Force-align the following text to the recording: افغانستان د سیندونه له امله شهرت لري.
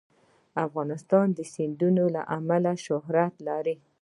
افغانستان 0.65 1.27
د 1.37 1.39
سیندونه 1.53 2.03
له 2.15 2.21
امله 2.37 2.71
شهرت 2.85 3.33
لري. 3.47 3.75